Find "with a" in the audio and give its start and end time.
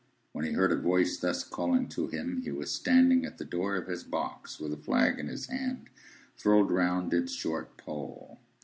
4.59-4.77